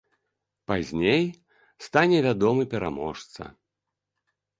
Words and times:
Пазней 0.69 1.23
стане 1.87 2.17
вядомы 2.27 2.63
пераможца. 2.71 3.41